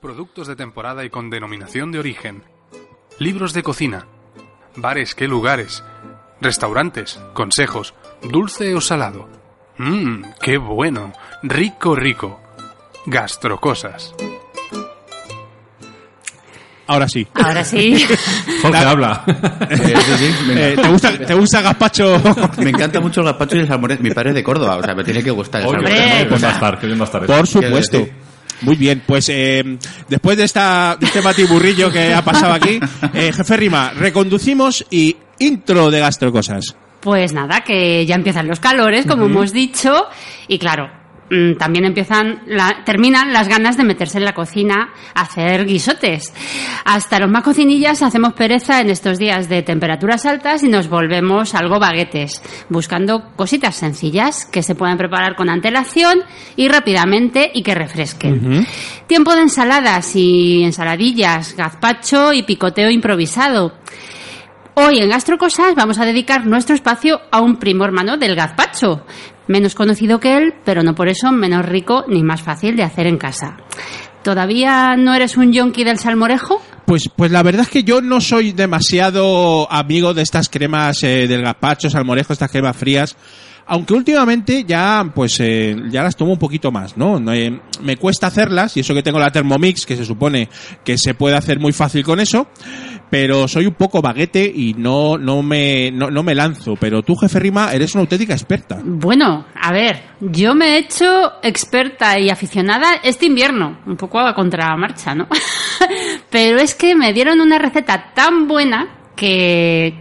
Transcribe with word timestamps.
productos 0.00 0.46
de 0.46 0.56
temporada 0.56 1.04
y 1.04 1.10
con 1.10 1.30
denominación 1.30 1.90
de 1.92 1.98
origen, 1.98 2.42
libros 3.18 3.52
de 3.52 3.62
cocina, 3.62 4.06
bares, 4.76 5.14
qué 5.14 5.26
lugares, 5.26 5.82
restaurantes, 6.40 7.20
consejos, 7.34 7.94
dulce 8.22 8.74
o 8.74 8.80
salado. 8.80 9.28
Mmm, 9.78 10.22
qué 10.40 10.58
bueno, 10.58 11.12
rico, 11.42 11.94
rico. 11.94 12.40
Gastrocosas. 13.06 14.14
Ahora 16.86 17.06
sí. 17.08 17.26
Ahora 17.34 17.64
sí. 17.64 18.04
Jorge 18.62 18.78
habla. 18.78 19.24
Eh, 19.70 19.94
sí, 20.16 20.32
sí, 20.32 20.44
me, 20.46 20.72
Eh, 20.72 20.76
¿te, 20.76 20.88
gusta, 20.88 21.18
¿Te 21.18 21.34
gusta 21.34 21.60
gazpacho? 21.60 22.20
me 22.58 22.70
encanta 22.70 23.00
mucho 23.00 23.20
el 23.20 23.26
gazpacho 23.26 23.56
y 23.56 23.60
el 23.60 23.68
salmorejo. 23.68 24.02
Mi 24.02 24.10
padre 24.10 24.30
es 24.30 24.34
de 24.36 24.42
Córdoba, 24.42 24.76
o 24.76 24.82
sea, 24.82 24.94
me 24.94 25.04
tiene 25.04 25.22
que 25.22 25.30
gustar 25.30 25.60
el 25.62 25.68
Oye, 25.68 25.76
salmorejo. 25.76 25.98
qué 26.06 26.24
bien 26.28 26.42
va 26.44 26.48
a 26.48 26.52
estar, 26.52 26.78
qué 26.80 26.86
bien 26.86 26.98
va 26.98 27.02
a 27.02 27.04
estar. 27.04 27.26
Por 27.26 27.46
supuesto. 27.46 28.08
Muy 28.62 28.76
bien, 28.76 29.02
pues 29.06 29.28
eh, 29.28 29.78
después 30.08 30.36
de, 30.36 30.44
esta, 30.44 30.96
de 30.98 31.06
este 31.06 31.20
batiburrillo 31.20 31.90
que 31.90 32.12
ha 32.12 32.22
pasado 32.22 32.52
aquí, 32.52 32.80
eh, 33.14 33.32
jefe 33.32 33.56
Rima, 33.56 33.92
reconducimos 33.94 34.84
y 34.90 35.16
intro 35.38 35.90
de 35.90 36.00
gastrocosas. 36.00 36.76
Pues 37.00 37.32
nada, 37.32 37.60
que 37.60 38.04
ya 38.06 38.16
empiezan 38.16 38.48
los 38.48 38.58
calores, 38.58 39.06
como 39.06 39.26
hemos 39.26 39.52
dicho, 39.52 40.06
y 40.48 40.58
claro, 40.58 40.90
también 41.58 41.84
empiezan, 41.84 42.42
la- 42.46 42.82
terminan 42.84 43.32
las 43.32 43.48
ganas 43.48 43.76
de 43.76 43.84
meterse 43.84 44.18
en 44.18 44.24
la 44.24 44.32
cocina 44.34 44.90
a 45.14 45.22
hacer 45.22 45.66
guisotes. 45.66 46.32
Hasta 46.84 47.18
los 47.18 47.30
más 47.30 47.42
cocinillas 47.42 48.02
hacemos 48.02 48.32
pereza 48.32 48.80
en 48.80 48.90
estos 48.90 49.18
días 49.18 49.48
de 49.48 49.62
temperaturas 49.62 50.24
altas 50.26 50.62
y 50.62 50.68
nos 50.68 50.88
volvemos 50.88 51.54
algo 51.54 51.78
baguetes, 51.78 52.42
buscando 52.68 53.30
cositas 53.36 53.76
sencillas 53.76 54.46
que 54.46 54.62
se 54.62 54.74
puedan 54.74 54.96
preparar 54.98 55.36
con 55.36 55.50
antelación 55.50 56.20
y 56.56 56.68
rápidamente 56.68 57.50
y 57.54 57.62
que 57.62 57.74
refresquen. 57.74 58.66
Tiempo 59.06 59.34
de 59.34 59.42
ensaladas 59.42 60.14
y 60.16 60.62
ensaladillas, 60.64 61.54
gazpacho 61.56 62.32
y 62.32 62.42
picoteo 62.42 62.90
improvisado. 62.90 63.74
Hoy 64.74 65.00
en 65.00 65.08
Gastrocosas 65.10 65.74
vamos 65.74 65.98
a 65.98 66.04
dedicar 66.04 66.46
nuestro 66.46 66.74
espacio 66.76 67.20
a 67.32 67.40
un 67.40 67.56
primo 67.56 67.84
hermano 67.84 68.16
del 68.16 68.36
gazpacho, 68.36 69.04
menos 69.48 69.74
conocido 69.74 70.20
que 70.20 70.36
él, 70.36 70.54
pero 70.64 70.82
no 70.82 70.94
por 70.94 71.08
eso 71.08 71.32
menos 71.32 71.66
rico 71.66 72.04
ni 72.08 72.22
más 72.22 72.42
fácil 72.42 72.76
de 72.76 72.84
hacer 72.84 73.06
en 73.06 73.18
casa. 73.18 73.56
¿Todavía 74.22 74.96
no 74.96 75.14
eres 75.14 75.36
un 75.36 75.52
yonki 75.52 75.84
del 75.84 75.98
salmorejo? 75.98 76.60
Pues, 76.84 77.08
pues 77.14 77.30
la 77.30 77.42
verdad 77.42 77.62
es 77.62 77.68
que 77.68 77.82
yo 77.82 78.00
no 78.00 78.20
soy 78.20 78.52
demasiado 78.52 79.70
amigo 79.70 80.14
de 80.14 80.22
estas 80.22 80.48
cremas 80.48 81.02
eh, 81.02 81.26
del 81.28 81.42
gazpacho, 81.42 81.90
salmorejo, 81.90 82.32
estas 82.32 82.50
cremas 82.50 82.76
frías. 82.76 83.16
Aunque 83.66 83.92
últimamente 83.92 84.64
ya, 84.66 85.04
pues, 85.14 85.38
eh, 85.40 85.76
ya 85.90 86.02
las 86.02 86.16
tomo 86.16 86.32
un 86.32 86.38
poquito 86.38 86.72
más, 86.72 86.96
¿no? 86.96 87.20
Eh, 87.32 87.60
me 87.82 87.98
cuesta 87.98 88.28
hacerlas, 88.28 88.74
y 88.78 88.80
eso 88.80 88.94
que 88.94 89.02
tengo 89.02 89.18
la 89.18 89.30
Thermomix, 89.30 89.84
que 89.84 89.96
se 89.96 90.06
supone 90.06 90.48
que 90.82 90.96
se 90.96 91.12
puede 91.12 91.36
hacer 91.36 91.58
muy 91.58 91.72
fácil 91.72 92.02
con 92.02 92.18
eso, 92.18 92.48
pero 93.10 93.48
soy 93.48 93.66
un 93.66 93.74
poco 93.74 94.02
baguete 94.02 94.44
y 94.44 94.74
no, 94.74 95.18
no 95.18 95.42
me, 95.42 95.90
no, 95.90 96.10
no 96.10 96.22
me 96.22 96.34
lanzo. 96.34 96.74
Pero 96.76 97.02
tú, 97.02 97.14
jefe 97.16 97.38
Rima, 97.38 97.72
eres 97.72 97.94
una 97.94 98.02
auténtica 98.02 98.34
experta. 98.34 98.80
Bueno, 98.84 99.46
a 99.54 99.72
ver, 99.72 100.02
yo 100.20 100.54
me 100.54 100.74
he 100.74 100.78
hecho 100.78 101.32
experta 101.42 102.18
y 102.18 102.30
aficionada 102.30 102.94
este 103.02 103.26
invierno, 103.26 103.78
un 103.86 103.96
poco 103.96 104.18
a 104.18 104.34
contramarcha, 104.34 105.14
¿no? 105.14 105.28
Pero 106.30 106.58
es 106.58 106.74
que 106.74 106.94
me 106.94 107.12
dieron 107.12 107.40
una 107.40 107.58
receta 107.58 108.12
tan 108.14 108.46
buena 108.46 108.88
que, 109.16 109.94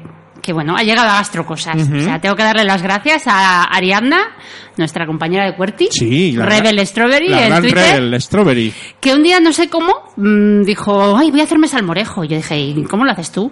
que 0.47 0.53
bueno, 0.53 0.77
ha 0.77 0.81
llegado 0.81 1.09
a 1.09 1.15
gastrocosas. 1.15 1.75
O 1.75 1.99
sea, 1.99 2.21
tengo 2.21 2.33
que 2.37 2.43
darle 2.43 2.63
las 2.63 2.81
gracias 2.81 3.23
a 3.27 3.63
Ariadna, 3.63 4.33
nuestra 4.77 5.05
compañera 5.05 5.43
de 5.43 5.57
Cuerti, 5.57 5.89
Sí, 5.91 6.31
la 6.31 6.45
Rebel 6.45 6.87
Strawberry 6.87 7.27
la 7.27 7.41
en 7.43 7.49
gran 7.49 7.61
Twitter. 7.63 7.95
Rebel 7.99 8.21
Strawberry. 8.21 8.73
que 9.01 9.13
un 9.13 9.23
día 9.23 9.41
no 9.41 9.51
sé 9.51 9.69
cómo 9.69 9.91
mm, 10.15 10.61
dijo, 10.61 11.17
ay, 11.17 11.31
voy 11.31 11.41
a 11.41 11.43
hacerme 11.43 11.67
salmorejo. 11.67 12.23
Y 12.23 12.29
yo 12.29 12.37
dije, 12.37 12.57
¿y 12.57 12.81
cómo 12.85 13.03
lo 13.03 13.11
haces 13.11 13.29
tú? 13.33 13.51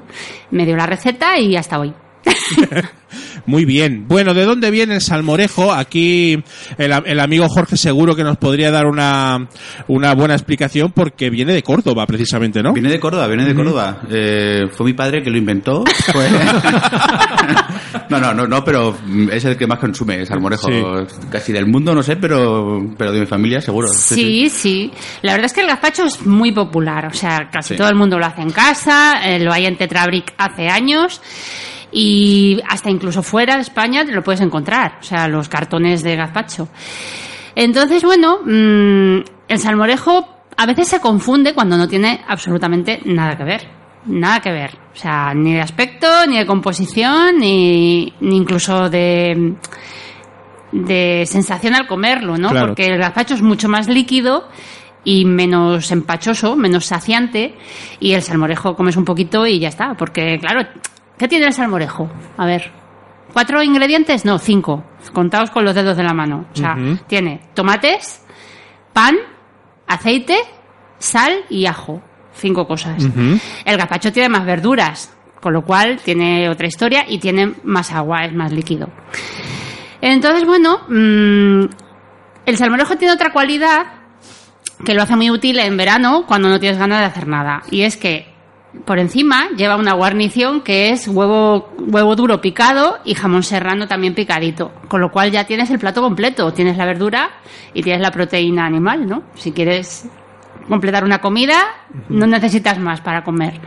Me 0.51 0.65
dio 0.65 0.77
la 0.77 0.85
receta 0.85 1.37
y 1.37 1.57
hasta 1.57 1.79
hoy. 1.79 1.93
Muy 3.47 3.63
bien. 3.65 4.07
Bueno, 4.07 4.33
¿de 4.33 4.43
dónde 4.43 4.71
viene 4.71 4.95
el 4.95 5.01
salmorejo? 5.01 5.71
Aquí 5.71 6.41
el, 6.77 7.19
amigo 7.19 7.47
Jorge 7.47 7.77
seguro 7.77 8.15
que 8.15 8.23
nos 8.23 8.37
podría 8.37 8.71
dar 8.71 8.87
una, 8.87 9.47
una 9.87 10.15
buena 10.15 10.33
explicación 10.33 10.91
porque 10.91 11.29
viene 11.29 11.53
de 11.53 11.61
Córdoba, 11.61 12.07
precisamente, 12.07 12.63
¿no? 12.63 12.73
Viene 12.73 12.89
de 12.89 12.99
Córdoba, 12.99 13.27
viene 13.27 13.45
de 13.45 13.53
Córdoba. 13.53 14.01
Eh, 14.09 14.63
fue 14.71 14.87
mi 14.87 14.93
padre 14.93 15.21
que 15.21 15.29
lo 15.29 15.37
inventó. 15.37 15.83
No, 18.07 18.19
no, 18.19 18.33
no, 18.35 18.45
no, 18.45 18.63
pero 18.63 18.95
es 19.31 19.45
el 19.45 19.57
que 19.57 19.65
más 19.65 19.79
consume 19.79 20.15
el 20.15 20.27
salmorejo. 20.27 20.67
Casi 21.31 21.51
del 21.51 21.65
mundo, 21.65 21.93
no 21.95 22.03
sé, 22.03 22.15
pero, 22.17 22.93
pero 22.97 23.11
de 23.11 23.21
mi 23.21 23.25
familia 23.25 23.61
seguro. 23.61 23.87
Sí, 23.87 24.47
sí. 24.49 24.91
La 25.23 25.31
verdad 25.31 25.47
es 25.47 25.53
que 25.53 25.61
el 25.61 25.67
gazpacho 25.67 26.05
es 26.05 26.23
muy 26.25 26.51
popular. 26.51 27.07
O 27.07 27.13
sea, 27.13 27.49
casi 27.51 27.73
Sí. 27.73 27.77
todo 27.77 27.89
el 27.89 27.95
mundo 27.95 28.19
lo 28.19 28.25
hace 28.25 28.41
en 28.41 28.51
casa. 28.51 29.21
eh, 29.25 29.39
lo 29.39 29.51
hay 29.51 29.65
en 29.65 29.75
Tetrabric 29.77 30.33
hace 30.37 30.67
años. 30.67 31.19
Y 31.97 32.59
hasta 32.67 32.89
incluso 32.89 33.23
fuera 33.23 33.55
de 33.55 33.61
España 33.61 34.03
te 34.03 34.11
lo 34.11 34.21
puedes 34.21 34.41
encontrar. 34.41 34.97
O 34.99 35.03
sea, 35.03 35.29
los 35.29 35.47
cartones 35.47 36.03
de 36.03 36.17
gazpacho. 36.17 36.67
Entonces, 37.55 38.03
bueno, 38.03 38.39
mm, 38.43 39.23
el 39.47 39.59
salmorejo 39.59 40.27
a 40.57 40.65
veces 40.65 40.89
se 40.89 40.99
confunde 40.99 41.53
cuando 41.53 41.77
no 41.77 41.87
tiene 41.87 42.19
absolutamente 42.27 42.99
nada 43.05 43.37
que 43.37 43.45
ver. 43.45 43.69
Nada 44.07 44.41
que 44.41 44.51
ver. 44.51 44.71
O 44.93 44.97
sea, 44.97 45.33
ni 45.33 45.53
de 45.53 45.61
aspecto, 45.61 46.27
ni 46.27 46.37
de 46.37 46.45
composición, 46.45 47.39
ni, 47.39 48.13
ni 48.19 48.35
incluso 48.35 48.89
de, 48.89 49.55
de 50.73 51.23
sensación 51.25 51.75
al 51.75 51.87
comerlo, 51.87 52.37
¿no? 52.37 52.49
Claro. 52.49 52.67
Porque 52.67 52.87
el 52.87 52.97
gazpacho 52.97 53.35
es 53.35 53.41
mucho 53.41 53.69
más 53.69 53.87
líquido 53.87 54.49
y 55.05 55.23
menos 55.23 55.91
empachoso, 55.91 56.57
menos 56.57 56.87
saciante, 56.87 57.55
y 58.01 58.11
el 58.11 58.21
salmorejo 58.21 58.75
comes 58.75 58.97
un 58.97 59.05
poquito 59.05 59.47
y 59.47 59.59
ya 59.59 59.69
está. 59.69 59.93
Porque, 59.93 60.39
claro, 60.39 60.67
¿qué 61.17 61.27
tiene 61.27 61.45
el 61.45 61.53
salmorejo? 61.53 62.09
A 62.37 62.45
ver, 62.45 62.71
¿cuatro 63.33 63.61
ingredientes? 63.63 64.25
No, 64.25 64.39
cinco. 64.39 64.83
Contados 65.13 65.51
con 65.51 65.65
los 65.65 65.75
dedos 65.75 65.97
de 65.97 66.03
la 66.03 66.13
mano. 66.13 66.45
O 66.53 66.55
sea, 66.55 66.75
tiene 67.07 67.41
tomates, 67.53 68.23
pan, 68.93 69.15
aceite, 69.87 70.37
sal 70.97 71.33
y 71.49 71.65
ajo. 71.65 72.01
Cinco 72.33 72.67
cosas. 72.67 73.01
El 73.63 73.77
gazpacho 73.77 74.11
tiene 74.11 74.27
más 74.27 74.45
verduras, 74.45 75.15
con 75.39 75.53
lo 75.53 75.63
cual 75.63 75.99
tiene 76.03 76.49
otra 76.49 76.67
historia 76.67 77.05
y 77.07 77.19
tiene 77.19 77.53
más 77.63 77.93
agua, 77.93 78.25
es 78.25 78.33
más 78.33 78.51
líquido. 78.51 78.89
Entonces, 80.01 80.45
bueno, 80.45 80.81
mm, 80.89 81.65
el 82.45 82.57
salmorejo 82.57 82.97
tiene 82.97 83.13
otra 83.13 83.31
cualidad 83.31 83.85
que 84.83 84.93
lo 84.93 85.01
hace 85.01 85.15
muy 85.15 85.31
útil 85.31 85.57
en 85.59 85.77
verano 85.77 86.25
cuando 86.27 86.49
no 86.49 86.59
tienes 86.59 86.77
ganas 86.77 86.99
de 86.99 87.05
hacer 87.05 87.27
nada. 87.27 87.63
Y 87.71 87.83
es 87.83 87.95
que 87.95 88.34
por 88.85 88.99
encima 88.99 89.49
lleva 89.55 89.77
una 89.77 89.93
guarnición 89.93 90.61
que 90.61 90.89
es 90.89 91.07
huevo, 91.07 91.73
huevo 91.77 92.15
duro 92.15 92.41
picado 92.41 92.99
y 93.05 93.15
jamón 93.15 93.43
serrano 93.43 93.87
también 93.87 94.13
picadito. 94.13 94.71
Con 94.87 95.01
lo 95.01 95.11
cual 95.11 95.31
ya 95.31 95.45
tienes 95.45 95.69
el 95.69 95.79
plato 95.79 96.01
completo. 96.01 96.51
Tienes 96.53 96.77
la 96.77 96.85
verdura 96.85 97.29
y 97.73 97.81
tienes 97.81 98.01
la 98.01 98.11
proteína 98.11 98.65
animal, 98.65 99.07
¿no? 99.07 99.23
Si 99.35 99.51
quieres 99.51 100.07
completar 100.67 101.03
una 101.03 101.19
comida, 101.19 101.63
no 102.09 102.27
necesitas 102.27 102.79
más 102.79 103.01
para 103.01 103.23
comer. 103.23 103.59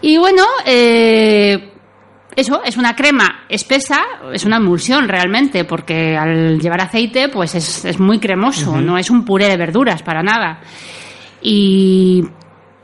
Y 0.00 0.16
bueno, 0.18 0.44
eh, 0.66 1.72
eso 2.36 2.62
es 2.64 2.76
una 2.76 2.94
crema 2.96 3.44
espesa, 3.48 4.02
es 4.32 4.44
una 4.44 4.56
emulsión 4.56 5.08
realmente, 5.08 5.64
porque 5.64 6.16
al 6.16 6.58
llevar 6.60 6.82
aceite, 6.82 7.28
pues 7.28 7.54
es, 7.54 7.84
es 7.84 7.98
muy 7.98 8.18
cremoso, 8.18 8.80
no 8.80 8.98
es 8.98 9.10
un 9.10 9.24
puré 9.24 9.48
de 9.48 9.56
verduras 9.56 10.02
para 10.02 10.22
nada. 10.22 10.60
Y 11.40 12.24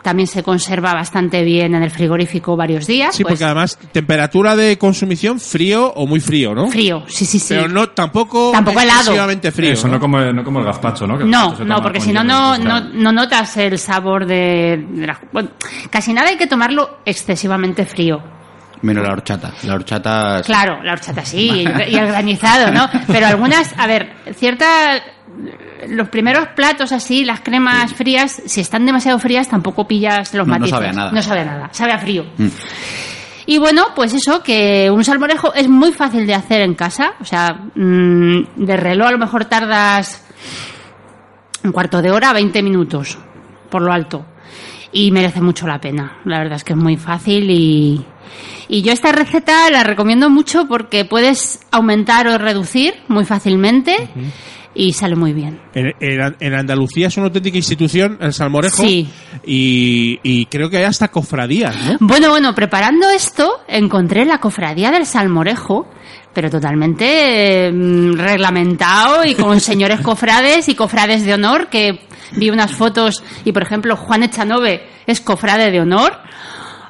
también 0.02 0.26
se 0.26 0.42
conserva 0.42 0.94
bastante 0.94 1.42
bien 1.42 1.74
en 1.74 1.82
el 1.82 1.90
frigorífico 1.90 2.56
varios 2.56 2.86
días. 2.86 3.14
Sí, 3.14 3.22
pues, 3.22 3.32
porque 3.34 3.44
además 3.44 3.78
temperatura 3.92 4.56
de 4.56 4.78
consumición 4.78 5.38
frío 5.40 5.92
o 5.94 6.06
muy 6.06 6.20
frío, 6.20 6.54
¿no? 6.54 6.68
frío, 6.68 7.04
sí, 7.06 7.24
sí, 7.26 7.38
sí. 7.38 7.54
Pero 7.54 7.68
no 7.68 7.88
tampoco, 7.90 8.50
Tampoco 8.52 8.80
helado. 8.80 9.00
excesivamente 9.00 9.50
frío. 9.52 9.72
Eso 9.72 9.88
no 9.88 10.00
como, 10.00 10.18
no 10.20 10.42
como 10.44 10.60
el 10.60 10.64
gazpacho, 10.66 11.06
¿no? 11.06 11.18
Que 11.18 11.24
No, 11.24 11.54
no, 11.64 11.82
porque 11.82 12.00
si 12.00 12.12
no, 12.12 12.24
no, 12.24 12.56
no, 12.58 12.80
no 12.80 13.12
notas 13.12 13.56
el 13.58 13.78
sabor 13.78 14.26
de, 14.26 14.84
de 14.90 15.06
la- 15.06 15.20
bueno, 15.32 15.50
casi 15.90 16.12
nada 16.12 16.28
hay 16.28 16.36
que 16.36 16.46
tomarlo 16.46 16.98
excesivamente 17.04 17.84
frío. 17.84 18.22
Menos 18.82 19.04
la 19.06 19.12
horchata. 19.12 19.52
La 19.64 19.74
horchata. 19.74 20.40
Claro, 20.42 20.82
la 20.82 20.92
horchata 20.92 21.22
sí, 21.22 21.64
y 21.88 21.96
el 21.96 22.06
granizado, 22.06 22.70
¿no? 22.72 22.88
Pero 23.08 23.26
algunas, 23.26 23.74
a 23.78 23.86
ver, 23.86 24.10
cierta 24.34 25.02
los 25.88 26.08
primeros 26.08 26.48
platos 26.48 26.92
así, 26.92 27.24
las 27.24 27.40
cremas 27.40 27.92
frías, 27.94 28.42
si 28.46 28.60
están 28.60 28.84
demasiado 28.86 29.18
frías 29.18 29.48
tampoco 29.48 29.86
pillas 29.88 30.34
los 30.34 30.46
No- 30.46 30.54
no 30.54 30.58
matices. 30.60 30.70
sabe 30.78 30.88
a 30.88 30.92
nada. 30.92 31.12
No 31.12 31.22
sabe 31.22 31.40
a 31.40 31.44
nada, 31.44 31.68
sabe 31.72 31.92
a 31.92 31.98
frío. 31.98 32.26
Mm. 32.36 32.46
Y 33.46 33.58
bueno, 33.58 33.86
pues 33.96 34.14
eso, 34.14 34.42
que 34.42 34.90
un 34.90 35.02
salmorejo 35.04 35.52
es 35.54 35.68
muy 35.68 35.92
fácil 35.92 36.26
de 36.26 36.34
hacer 36.34 36.60
en 36.60 36.74
casa. 36.74 37.14
O 37.20 37.24
sea, 37.24 37.52
mm, 37.74 38.42
de 38.64 38.76
reloj 38.76 39.08
a 39.08 39.12
lo 39.12 39.18
mejor 39.18 39.46
tardas 39.46 40.24
un 41.64 41.72
cuarto 41.72 42.00
de 42.00 42.10
hora, 42.10 42.32
20 42.32 42.62
minutos, 42.62 43.18
por 43.70 43.82
lo 43.82 43.92
alto. 43.92 44.24
Y 44.92 45.10
merece 45.10 45.40
mucho 45.40 45.66
la 45.66 45.80
pena. 45.80 46.18
La 46.24 46.38
verdad 46.38 46.56
es 46.56 46.64
que 46.64 46.72
es 46.74 46.78
muy 46.78 46.96
fácil 46.96 47.50
y, 47.50 48.04
y 48.68 48.82
yo 48.82 48.92
esta 48.92 49.10
receta 49.12 49.68
la 49.70 49.84
recomiendo 49.84 50.30
mucho 50.30 50.66
porque 50.68 51.04
puedes 51.04 51.60
aumentar 51.70 52.28
o 52.28 52.38
reducir 52.38 52.94
muy 53.08 53.24
fácilmente 53.24 54.08
y 54.74 54.92
sale 54.92 55.16
muy 55.16 55.32
bien. 55.32 55.60
En, 55.74 55.92
en- 56.00 56.36
en 56.38 56.54
Andalucía 56.54 57.08
es 57.08 57.16
una 57.16 57.26
auténtica 57.26 57.56
institución 57.56 58.18
el 58.20 58.32
salmorejo. 58.32 58.82
Sí. 58.82 59.08
Y, 59.44 60.20
y 60.22 60.46
creo 60.46 60.70
que 60.70 60.76
hay 60.78 60.84
hasta 60.84 61.08
cofradías, 61.08 61.76
¿no? 61.76 61.96
Bueno, 62.00 62.30
bueno, 62.30 62.54
preparando 62.54 63.08
esto, 63.10 63.60
encontré 63.68 64.24
la 64.24 64.38
cofradía 64.38 64.90
del 64.90 65.06
Salmorejo, 65.06 65.88
pero 66.32 66.50
totalmente 66.50 67.66
eh, 67.66 67.72
mm, 67.72 68.12
reglamentado 68.14 69.24
y 69.24 69.34
con 69.34 69.60
señores 69.60 70.00
cofrades 70.00 70.68
y 70.68 70.74
cofrades 70.74 71.24
de 71.24 71.34
honor, 71.34 71.68
que 71.68 72.00
vi 72.36 72.50
unas 72.50 72.70
fotos 72.70 73.24
y, 73.44 73.50
por 73.52 73.62
ejemplo, 73.62 73.96
Juan 73.96 74.22
Echanove 74.22 74.82
es 75.06 75.20
cofrade 75.20 75.70
de 75.72 75.80
honor. 75.80 76.12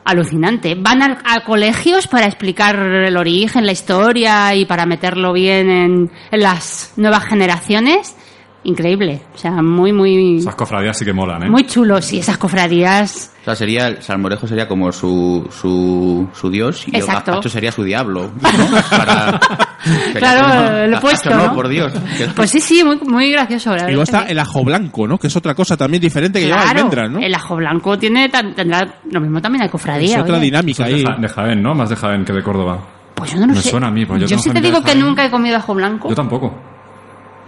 Alucinante. 0.05 0.75
Van 0.75 1.02
a, 1.02 1.19
a 1.25 1.44
colegios 1.44 2.06
para 2.08 2.26
explicar 2.26 2.76
el 2.76 3.17
origen, 3.17 3.67
la 3.67 3.73
historia 3.73 4.55
y 4.55 4.64
para 4.64 4.87
meterlo 4.87 5.32
bien 5.32 5.70
en, 5.70 6.11
en 6.31 6.41
las 6.41 6.93
nuevas 6.97 7.25
generaciones. 7.25 8.17
Increíble. 8.62 9.23
O 9.35 9.38
sea, 9.38 9.52
muy, 9.62 9.91
muy, 9.93 10.37
Esas 10.37 10.55
cofradías 10.55 10.99
sí 10.99 11.05
que 11.05 11.14
molan, 11.14 11.44
¿eh? 11.44 11.50
muy 11.50 11.64
chulos. 11.67 12.12
Y 12.12 12.19
esas 12.19 12.37
cofradías 12.37 13.32
O 13.41 13.44
sea, 13.47 13.55
sería, 13.55 13.88
el 13.88 14.02
salmorejo 14.02 14.47
sería 14.47 14.69
como 14.69 14.93
su, 14.93 15.49
su, 15.50 16.29
su 16.35 16.50
dios 16.50 16.87
y 16.87 16.94
Exacto. 16.96 17.31
el 17.31 17.37
gazpacho 17.37 17.49
sería 17.49 17.73
su 17.73 17.82
diablo. 17.85 18.31
¿no? 18.41 18.41
Para, 18.91 19.41
Claro, 20.15 20.77
el 20.85 20.91
"Gazpacho, 20.91 20.99
opuesto, 20.99 21.31
no, 21.31 21.47
¿no? 21.49 21.55
por 21.55 21.69
Dios. 21.69 21.93
Pues 22.37 22.50
sí, 22.50 22.61
sí, 22.61 22.85
muy, 22.85 22.99
muy 22.99 23.31
gracioso. 23.32 23.75
la 23.75 23.85
Y 23.85 23.87
luego 23.88 24.03
está 24.03 24.23
el 24.25 24.38
ajo 24.38 24.62
blanco, 24.65 25.06
¿no? 25.06 25.19
Que 25.19 25.29
es 25.29 25.37
otra 25.37 25.55
cosa 25.55 25.77
también 25.77 26.00
diferente 26.00 26.38
que 26.41 26.47
lleva 26.47 26.62
Claro, 26.62 26.79
almendras, 26.79 27.11
¿no? 27.11 27.19
el 27.21 27.35
ajo 27.35 27.56
blanco 27.56 27.99
tiene 27.99 28.29
tan- 28.29 28.55
tendrá 28.55 28.87
lo 29.11 29.21
mismo 29.21 29.41
también 29.41 29.62
hay 29.62 29.69
cofradía. 29.69 30.17
Es 30.17 30.23
otra 30.23 30.35
oye. 30.37 30.44
dinámica 30.44 30.85
ahí. 30.85 31.00
de, 31.03 31.06
Ja- 31.06 31.17
de 31.19 31.29
Jaén, 31.29 31.62
¿no? 31.62 31.75
Más 31.75 31.88
de 31.88 31.97
Jaén 31.97 32.25
que 32.25 32.32
de 32.32 32.43
Córdoba. 32.43 32.79
Pues 33.15 33.32
yo 33.32 33.41
no 33.41 33.47
lo 33.49 33.55
Me 33.55 33.61
sé. 33.61 33.71
suena 33.71 33.88
a 33.88 33.91
mí, 33.91 34.06
pues 34.06 34.21
yo 34.23 34.27
tengo 34.29 34.43
sí 34.43 34.50
te 34.50 34.61
digo 34.61 34.82
que 34.82 34.94
nunca 34.94 35.25
he 35.25 35.31
comido 35.31 35.56
ajo 35.56 35.75
blanco. 35.75 36.09
Yo 36.09 36.15
tampoco. 36.15 36.59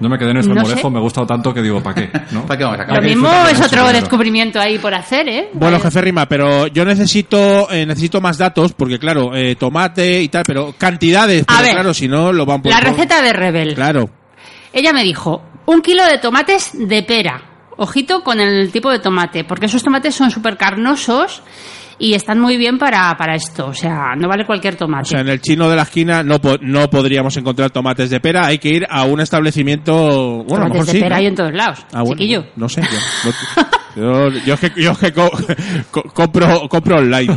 Yo 0.02 0.08
me 0.08 0.18
quedé 0.18 0.30
en 0.32 0.38
el 0.38 0.48
No 0.48 0.54
salmorejo, 0.54 0.88
sé. 0.88 0.90
me 0.90 0.98
ha 0.98 1.02
gustado 1.02 1.26
tanto 1.26 1.54
que 1.54 1.62
digo, 1.62 1.82
¿para 1.82 1.94
qué? 1.94 2.10
¿No? 2.32 2.42
¿Para 2.46 2.58
qué 2.58 2.64
vamos 2.64 2.78
a 2.80 2.82
Lo 2.82 2.84
acabar? 2.84 3.02
mismo 3.04 3.30
es 3.50 3.60
otro 3.60 3.92
descubrimiento 3.92 4.60
ahí 4.60 4.78
por 4.78 4.92
hacer, 4.94 5.28
¿eh? 5.28 5.50
Bueno, 5.52 5.78
jefe 5.78 6.00
Rima, 6.00 6.26
pero 6.26 6.66
yo 6.66 6.84
necesito 6.84 7.70
eh, 7.70 7.86
necesito 7.86 8.20
más 8.20 8.36
datos 8.36 8.72
porque 8.72 8.98
claro, 8.98 9.34
eh, 9.34 9.54
tomate 9.56 10.20
y 10.20 10.28
tal, 10.28 10.42
pero 10.46 10.74
cantidades, 10.76 11.44
ver, 11.46 11.72
claro, 11.72 11.94
si 11.94 12.08
no 12.08 12.32
lo 12.32 12.44
van 12.44 12.60
por 12.62 12.72
La 12.72 12.80
receta 12.80 13.22
de 13.22 13.32
Rebel. 13.32 13.74
Claro. 13.74 14.10
Ella 14.72 14.92
me 14.92 15.04
dijo, 15.04 15.42
un 15.66 15.82
kilo 15.82 16.04
de 16.06 16.18
tomates 16.18 16.70
de 16.74 17.02
pera. 17.02 17.42
Ojito 17.76 18.22
con 18.22 18.38
el 18.40 18.70
tipo 18.70 18.90
de 18.90 18.98
tomate, 18.98 19.44
porque 19.44 19.66
esos 19.66 19.82
tomates 19.82 20.14
son 20.14 20.30
súper 20.30 20.56
carnosos 20.56 21.42
y 21.98 22.14
están 22.14 22.40
muy 22.40 22.56
bien 22.56 22.78
para, 22.78 23.14
para 23.16 23.34
esto. 23.34 23.66
O 23.66 23.74
sea, 23.74 24.14
no 24.16 24.28
vale 24.28 24.44
cualquier 24.46 24.76
tomate. 24.76 25.02
O 25.02 25.10
sea, 25.10 25.20
en 25.20 25.28
el 25.28 25.40
chino 25.40 25.68
de 25.68 25.76
la 25.76 25.82
esquina 25.82 26.22
no 26.22 26.40
po- 26.40 26.58
no 26.60 26.88
podríamos 26.90 27.36
encontrar 27.36 27.70
tomates 27.70 28.10
de 28.10 28.20
pera, 28.20 28.46
hay 28.46 28.58
que 28.58 28.68
ir 28.70 28.86
a 28.88 29.04
un 29.04 29.20
establecimiento, 29.20 30.44
bueno, 30.44 30.64
a 30.64 30.68
lo 30.68 30.72
tomates 30.72 30.72
mejor 30.72 30.86
de 30.86 30.92
sí. 30.92 30.98
pera 31.00 31.08
¿no? 31.10 31.16
hay 31.20 31.26
en 31.26 31.34
todos 31.34 31.52
lados. 31.52 31.78
Ah, 31.92 32.00
bueno, 32.02 32.12
chiquillo. 32.16 32.44
no 32.56 32.68
sé. 32.68 32.82
Yo, 33.94 34.28
yo, 34.30 34.38
yo 34.46 34.54
es 34.54 34.60
que, 34.60 34.72
yo 34.82 34.90
es 34.92 34.98
que 34.98 35.12
co- 35.12 35.30
co- 35.90 36.02
compro, 36.14 36.68
compro 36.68 36.96
online. 36.98 37.34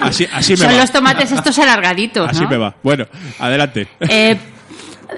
así, 0.00 0.26
así 0.32 0.52
me 0.52 0.56
Son 0.58 0.68
va. 0.68 0.72
los 0.80 0.90
tomates 0.90 1.32
estos 1.32 1.58
alargaditos, 1.58 2.28
Así 2.28 2.42
¿no? 2.44 2.50
me 2.50 2.56
va. 2.58 2.74
Bueno, 2.82 3.04
adelante. 3.38 3.88
Eh, 4.00 4.36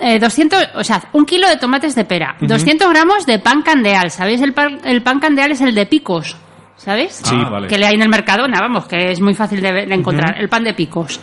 eh, 0.00 0.18
200, 0.18 0.68
o 0.74 0.84
sea, 0.84 1.02
un 1.12 1.24
kilo 1.24 1.48
de 1.48 1.56
tomates 1.56 1.94
de 1.94 2.04
pera, 2.04 2.36
200 2.40 2.88
gramos 2.90 3.26
de 3.26 3.38
pan 3.38 3.62
candeal. 3.62 4.10
¿Sabéis? 4.10 4.40
El 4.42 4.52
pan, 4.52 4.80
el 4.84 5.02
pan 5.02 5.20
candeal 5.20 5.52
es 5.52 5.60
el 5.60 5.74
de 5.74 5.86
picos, 5.86 6.36
¿sabéis? 6.76 7.20
Sí. 7.24 7.34
Ah, 7.36 7.48
vale. 7.50 7.68
Que 7.68 7.78
le 7.78 7.86
hay 7.86 7.94
en 7.94 8.02
el 8.02 8.08
Mercadona, 8.08 8.60
vamos, 8.60 8.86
que 8.86 9.10
es 9.10 9.20
muy 9.20 9.34
fácil 9.34 9.60
de, 9.60 9.72
de 9.86 9.94
encontrar. 9.94 10.36
El 10.40 10.48
pan 10.48 10.64
de 10.64 10.74
picos. 10.74 11.20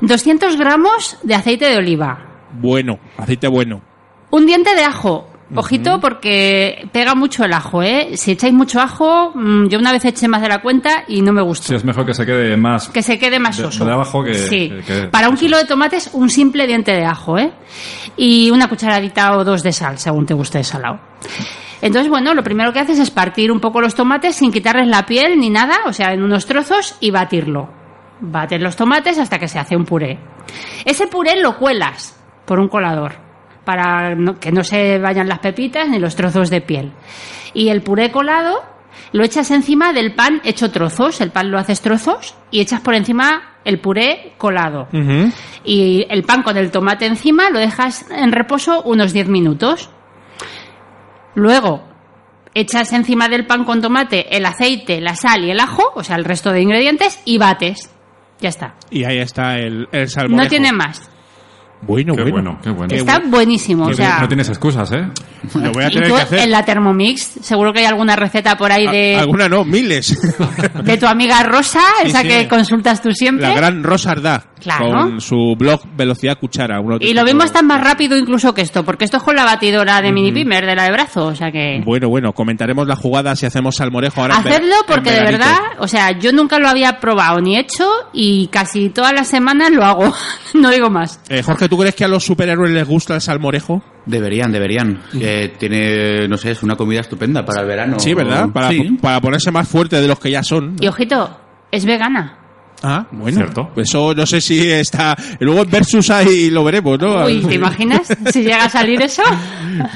200 0.00 0.56
gramos 0.56 1.18
de 1.22 1.34
aceite 1.34 1.66
de 1.68 1.76
oliva. 1.76 2.18
Bueno, 2.52 2.98
aceite 3.18 3.48
bueno. 3.48 3.82
Un 4.30 4.46
diente 4.46 4.74
de 4.74 4.84
ajo. 4.84 5.28
Ojito 5.54 6.00
porque 6.00 6.88
pega 6.92 7.14
mucho 7.14 7.44
el 7.44 7.52
ajo, 7.52 7.82
¿eh? 7.82 8.12
Si 8.16 8.30
echáis 8.30 8.54
mucho 8.54 8.80
ajo, 8.80 9.32
mm, 9.34 9.66
yo 9.68 9.78
una 9.78 9.92
vez 9.92 10.02
eché 10.06 10.26
más 10.26 10.40
de 10.40 10.48
la 10.48 10.62
cuenta 10.62 11.04
y 11.08 11.20
no 11.20 11.30
me 11.34 11.42
gustó. 11.42 11.68
Sí, 11.68 11.74
es 11.74 11.84
mejor 11.84 12.06
que 12.06 12.14
se 12.14 12.24
quede 12.24 12.56
más... 12.56 12.88
Que 12.88 13.02
se 13.02 13.18
quede 13.18 13.38
más 13.38 13.58
De- 13.58 13.64
soso. 13.64 13.84
de 13.84 13.92
abajo 13.92 14.24
que- 14.24 14.32
Sí. 14.32 14.70
que- 14.70 14.82
que- 14.82 15.08
Para 15.08 15.28
un 15.28 15.36
kilo 15.36 15.58
de 15.58 15.66
tomates, 15.66 16.08
un 16.14 16.30
simple 16.30 16.66
diente 16.66 16.92
de 16.92 17.04
ajo, 17.04 17.36
¿eh? 17.36 17.52
Y 18.16 18.50
una 18.50 18.66
cucharadita 18.66 19.36
o 19.36 19.44
dos 19.44 19.62
de 19.62 19.72
sal, 19.74 19.98
según 19.98 20.24
te 20.24 20.32
guste 20.32 20.56
el 20.56 20.64
salado. 20.64 20.98
Entonces, 21.82 22.08
bueno, 22.08 22.32
lo 22.32 22.42
primero 22.42 22.72
que 22.72 22.78
haces 22.78 22.98
es 22.98 23.10
partir 23.10 23.52
un 23.52 23.60
poco 23.60 23.80
los 23.80 23.94
tomates 23.94 24.36
sin 24.36 24.52
quitarles 24.52 24.86
la 24.86 25.04
piel 25.04 25.38
ni 25.38 25.50
nada, 25.50 25.80
o 25.86 25.92
sea, 25.92 26.14
en 26.14 26.22
unos 26.22 26.46
trozos 26.46 26.96
y 27.00 27.10
batirlo. 27.10 27.68
Bates 28.20 28.62
los 28.62 28.76
tomates 28.76 29.18
hasta 29.18 29.38
que 29.38 29.48
se 29.48 29.58
hace 29.58 29.76
un 29.76 29.84
puré. 29.84 30.18
Ese 30.84 31.08
puré 31.08 31.40
lo 31.40 31.58
cuelas 31.58 32.18
por 32.46 32.60
un 32.60 32.68
colador 32.68 33.14
para 33.64 34.16
que 34.40 34.52
no 34.52 34.62
se 34.64 34.98
vayan 34.98 35.28
las 35.28 35.40
pepitas 35.40 35.88
ni 35.88 35.98
los 35.98 36.14
trozos 36.16 36.50
de 36.50 36.60
piel. 36.60 36.92
Y 37.52 37.68
el 37.68 37.82
puré 37.82 38.12
colado 38.12 38.62
lo 39.12 39.24
echas 39.24 39.50
encima 39.50 39.92
del 39.92 40.14
pan 40.14 40.40
hecho 40.44 40.70
trozos, 40.70 41.20
el 41.20 41.30
pan 41.30 41.50
lo 41.50 41.58
haces 41.58 41.80
trozos 41.80 42.34
y 42.50 42.60
echas 42.60 42.80
por 42.80 42.94
encima 42.94 43.56
el 43.64 43.78
puré 43.78 44.34
colado. 44.38 44.88
Y 45.64 46.06
el 46.08 46.22
pan 46.22 46.42
con 46.42 46.56
el 46.56 46.70
tomate 46.70 47.06
encima 47.06 47.50
lo 47.50 47.58
dejas 47.58 48.10
en 48.10 48.32
reposo 48.32 48.82
unos 48.82 49.12
10 49.12 49.28
minutos. 49.28 49.90
Luego 51.34 51.88
echas 52.54 52.92
encima 52.92 53.28
del 53.28 53.46
pan 53.46 53.64
con 53.64 53.80
tomate 53.80 54.36
el 54.36 54.44
aceite, 54.44 55.00
la 55.00 55.14
sal 55.14 55.44
y 55.44 55.50
el 55.50 55.60
ajo, 55.60 55.92
o 55.94 56.04
sea, 56.04 56.16
el 56.16 56.24
resto 56.24 56.52
de 56.52 56.62
ingredientes, 56.62 57.20
y 57.24 57.38
bates. 57.38 57.90
Ya 58.40 58.48
está. 58.48 58.74
Y 58.90 59.04
ahí 59.04 59.18
está 59.18 59.56
el, 59.56 59.88
el 59.92 60.08
salmorejo. 60.08 60.42
No 60.42 60.48
tiene 60.48 60.72
más. 60.72 61.10
Bueno, 61.86 62.14
Qué 62.14 62.22
bueno. 62.22 62.36
bueno, 62.36 62.60
qué 62.62 62.70
bueno. 62.70 62.94
Está 62.94 63.20
buenísimo. 63.26 63.84
O 63.86 63.88
No, 63.90 63.94
sea, 63.94 64.18
no 64.20 64.28
tienes 64.28 64.48
excusas, 64.48 64.90
¿eh? 64.92 65.04
Lo 65.54 65.72
voy 65.72 65.82
a 65.84 65.88
y 65.88 65.94
tener 65.94 66.08
tú 66.08 66.14
que 66.14 66.20
hacer. 66.22 66.38
en 66.40 66.50
la 66.52 66.64
Thermomix, 66.64 67.22
seguro 67.42 67.72
que 67.72 67.80
hay 67.80 67.86
alguna 67.86 68.14
receta 68.14 68.56
por 68.56 68.70
ahí 68.70 68.86
de, 68.86 69.16
Alguna 69.16 69.48
no, 69.48 69.64
miles. 69.64 70.16
de 70.84 70.96
tu 70.96 71.06
amiga 71.06 71.42
Rosa, 71.42 71.80
Sí, 72.02 72.08
esa 72.08 72.22
sí. 72.22 72.28
que 72.28 72.48
consultas 72.48 73.02
tú 73.02 73.10
siempre. 73.12 73.48
La 73.48 73.54
gran 73.54 73.82
Rosa 73.82 74.12
Ardá. 74.12 74.44
Claro. 74.62 74.90
Con 74.92 75.20
su 75.20 75.56
blog 75.58 75.80
Velocidad 75.96 76.38
Cuchara. 76.38 76.80
Y 77.00 77.14
lo 77.14 77.24
mismo 77.24 77.42
está 77.42 77.62
más 77.62 77.82
rápido 77.82 78.16
incluso 78.16 78.54
que 78.54 78.60
esto, 78.60 78.84
porque 78.84 79.04
esto 79.04 79.16
es 79.16 79.22
con 79.24 79.34
la 79.34 79.44
batidora 79.44 80.00
de 80.00 80.12
mini 80.12 80.30
pimer 80.30 80.64
de 80.64 80.76
la 80.76 80.84
de 80.84 80.92
brazo, 80.92 81.26
o 81.26 81.34
sea 81.34 81.50
que... 81.50 81.82
Bueno, 81.84 82.08
bueno, 82.08 82.32
comentaremos 82.32 82.86
la 82.86 82.94
jugada 82.94 83.34
si 83.34 83.44
hacemos 83.44 83.74
salmorejo 83.74 84.20
ahora. 84.22 84.36
en 84.36 84.62
porque 84.86 85.10
de 85.10 85.20
verdad, 85.20 85.56
o 85.78 85.88
sea, 85.88 86.16
yo 86.16 86.30
nunca 86.32 86.60
lo 86.60 86.68
había 86.68 87.00
probado 87.00 87.40
ni 87.40 87.58
hecho 87.58 87.90
y 88.12 88.46
casi 88.52 88.90
todas 88.90 89.12
las 89.12 89.26
semanas 89.26 89.72
lo 89.72 89.84
hago. 89.84 90.14
no 90.54 90.70
digo 90.70 90.88
más. 90.90 91.18
Eh, 91.28 91.42
Jorge, 91.42 91.68
¿tú 91.72 91.78
crees 91.78 91.94
que 91.94 92.04
a 92.04 92.08
los 92.08 92.22
superhéroes 92.22 92.70
les 92.70 92.86
gusta 92.86 93.14
el 93.14 93.22
salmorejo? 93.22 93.82
Deberían, 94.04 94.52
deberían. 94.52 95.00
Que 95.10 95.54
tiene, 95.58 96.28
no 96.28 96.36
sé, 96.36 96.50
es 96.50 96.62
una 96.62 96.76
comida 96.76 97.00
estupenda 97.00 97.46
para 97.46 97.62
el 97.62 97.66
verano. 97.66 97.98
Sí, 97.98 98.12
¿verdad? 98.12 98.50
Para, 98.52 98.68
Sí. 98.68 98.98
para 99.00 99.22
ponerse 99.22 99.50
más 99.50 99.66
fuerte 99.66 99.98
de 99.98 100.06
los 100.06 100.18
que 100.20 100.30
ya 100.30 100.42
son. 100.42 100.76
Y 100.80 100.86
ojito, 100.86 101.34
es 101.70 101.86
vegana. 101.86 102.40
Ah, 102.82 103.06
bueno. 103.12 103.36
Cierto. 103.36 103.70
Eso 103.76 104.14
no 104.14 104.26
sé 104.26 104.40
si 104.40 104.70
está. 104.70 105.16
Luego 105.40 105.62
en 105.62 105.70
Versus 105.70 106.10
ahí 106.10 106.50
lo 106.50 106.64
veremos, 106.64 106.98
¿no? 106.98 107.24
Uy, 107.24 107.40
¿te 107.40 107.54
imaginas 107.54 108.08
si 108.32 108.42
llega 108.42 108.64
a 108.64 108.68
salir 108.68 109.00
eso? 109.02 109.22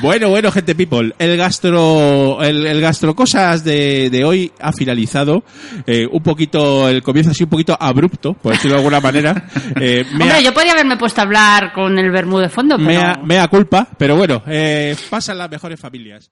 Bueno, 0.01 0.31
bueno, 0.31 0.51
gente 0.51 0.75
people, 0.75 1.13
el 1.19 1.37
gastro, 1.37 2.43
el, 2.43 2.67
el 2.67 2.81
gastrocosas 2.81 3.63
de, 3.63 4.09
de 4.09 4.25
hoy 4.25 4.51
ha 4.59 4.73
finalizado. 4.73 5.45
Eh, 5.87 6.07
un 6.11 6.23
poquito, 6.23 6.89
el 6.89 7.03
comienzo 7.03 7.33
así 7.33 7.45
un 7.45 7.51
poquito 7.51 7.77
abrupto, 7.79 8.33
por 8.33 8.53
decirlo 8.53 8.77
de 8.77 8.79
alguna 8.79 9.01
manera. 9.01 9.45
Eh, 9.79 10.05
mea, 10.15 10.27
Hombre, 10.29 10.43
yo 10.43 10.55
podría 10.55 10.73
haberme 10.73 10.97
puesto 10.97 11.21
a 11.21 11.25
hablar 11.25 11.73
con 11.75 11.99
el 11.99 12.11
vermú 12.11 12.39
de 12.39 12.49
fondo, 12.49 12.77
pero... 12.79 12.89
mea- 12.89 13.21
mea 13.23 13.47
culpa, 13.49 13.87
pero 13.99 14.17
bueno, 14.17 14.43
eh, 14.47 14.97
pasan 15.11 15.37
las 15.37 15.51
mejores 15.51 15.79
familias. 15.79 16.31